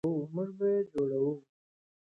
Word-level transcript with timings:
موږ 0.33 0.49
به 0.59 0.69
جوړوو. 0.91 1.33